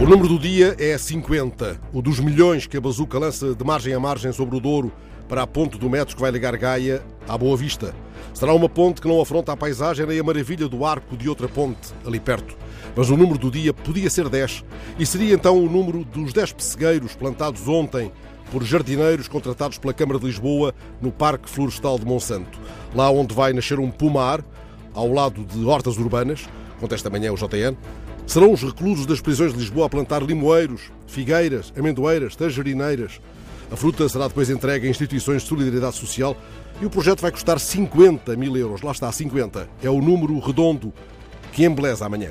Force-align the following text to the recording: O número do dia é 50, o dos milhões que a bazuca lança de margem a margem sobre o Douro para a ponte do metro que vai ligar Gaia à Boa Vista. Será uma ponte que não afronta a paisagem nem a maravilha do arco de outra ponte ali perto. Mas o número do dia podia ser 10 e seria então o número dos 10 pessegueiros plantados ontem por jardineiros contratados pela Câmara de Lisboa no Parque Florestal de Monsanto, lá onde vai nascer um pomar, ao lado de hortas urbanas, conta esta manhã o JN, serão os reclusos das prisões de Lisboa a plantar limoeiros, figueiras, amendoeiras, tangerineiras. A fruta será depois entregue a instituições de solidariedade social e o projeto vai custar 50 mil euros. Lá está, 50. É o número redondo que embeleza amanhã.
O 0.00 0.06
número 0.06 0.28
do 0.28 0.38
dia 0.38 0.74
é 0.78 0.96
50, 0.96 1.78
o 1.92 2.00
dos 2.00 2.20
milhões 2.20 2.66
que 2.66 2.74
a 2.74 2.80
bazuca 2.80 3.18
lança 3.18 3.54
de 3.54 3.62
margem 3.62 3.92
a 3.92 4.00
margem 4.00 4.32
sobre 4.32 4.56
o 4.56 4.60
Douro 4.60 4.90
para 5.28 5.42
a 5.42 5.46
ponte 5.46 5.76
do 5.76 5.90
metro 5.90 6.16
que 6.16 6.22
vai 6.22 6.30
ligar 6.30 6.56
Gaia 6.56 7.02
à 7.28 7.36
Boa 7.36 7.54
Vista. 7.54 7.94
Será 8.32 8.54
uma 8.54 8.66
ponte 8.66 9.02
que 9.02 9.06
não 9.06 9.20
afronta 9.20 9.52
a 9.52 9.56
paisagem 9.58 10.06
nem 10.06 10.18
a 10.18 10.24
maravilha 10.24 10.66
do 10.68 10.86
arco 10.86 11.18
de 11.18 11.28
outra 11.28 11.46
ponte 11.48 11.92
ali 12.06 12.18
perto. 12.18 12.56
Mas 12.96 13.10
o 13.10 13.16
número 13.16 13.38
do 13.38 13.50
dia 13.50 13.74
podia 13.74 14.08
ser 14.08 14.30
10 14.30 14.64
e 14.98 15.04
seria 15.04 15.34
então 15.34 15.62
o 15.62 15.68
número 15.68 16.02
dos 16.02 16.32
10 16.32 16.54
pessegueiros 16.54 17.14
plantados 17.14 17.68
ontem 17.68 18.10
por 18.50 18.64
jardineiros 18.64 19.28
contratados 19.28 19.76
pela 19.76 19.92
Câmara 19.92 20.18
de 20.18 20.24
Lisboa 20.24 20.74
no 20.98 21.12
Parque 21.12 21.50
Florestal 21.50 21.98
de 21.98 22.06
Monsanto, 22.06 22.58
lá 22.94 23.10
onde 23.10 23.34
vai 23.34 23.52
nascer 23.52 23.78
um 23.78 23.90
pomar, 23.90 24.42
ao 24.94 25.12
lado 25.12 25.44
de 25.44 25.62
hortas 25.62 25.98
urbanas, 25.98 26.48
conta 26.80 26.94
esta 26.94 27.10
manhã 27.10 27.30
o 27.32 27.36
JN, 27.36 27.76
serão 28.30 28.52
os 28.52 28.62
reclusos 28.62 29.06
das 29.06 29.20
prisões 29.20 29.52
de 29.52 29.58
Lisboa 29.58 29.86
a 29.86 29.88
plantar 29.88 30.22
limoeiros, 30.22 30.82
figueiras, 31.08 31.72
amendoeiras, 31.76 32.36
tangerineiras. 32.36 33.20
A 33.72 33.74
fruta 33.74 34.08
será 34.08 34.28
depois 34.28 34.48
entregue 34.48 34.86
a 34.86 34.90
instituições 34.90 35.42
de 35.42 35.48
solidariedade 35.48 35.96
social 35.96 36.36
e 36.80 36.86
o 36.86 36.90
projeto 36.90 37.22
vai 37.22 37.32
custar 37.32 37.58
50 37.58 38.36
mil 38.36 38.56
euros. 38.56 38.82
Lá 38.82 38.92
está, 38.92 39.10
50. 39.10 39.68
É 39.82 39.90
o 39.90 40.00
número 40.00 40.38
redondo 40.38 40.92
que 41.52 41.64
embeleza 41.64 42.06
amanhã. 42.06 42.30